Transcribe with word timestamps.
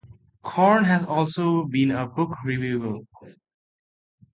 Corn 0.41 0.83
has 0.85 1.05
also 1.05 1.65
been 1.65 1.91
a 1.91 2.07
book 2.07 2.31
reviewer. 2.43 3.01